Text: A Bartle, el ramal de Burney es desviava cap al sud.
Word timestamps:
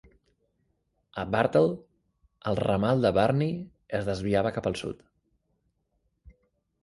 A 1.23 1.23
Bartle, 1.33 1.73
el 2.51 2.55
ramal 2.61 3.05
de 3.07 3.11
Burney 3.17 3.53
es 3.99 4.07
desviava 4.09 4.53
cap 4.55 4.69
al 4.71 4.79
sud. 4.83 5.03